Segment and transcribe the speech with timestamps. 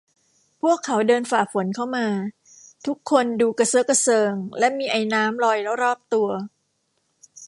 [0.61, 2.07] พวกเขาเดินฝ่าฝนเข้ามา
[2.87, 6.29] ทุกคนดูกระเซอะกระเซิงและมีไอน้ำลอยรอบตัว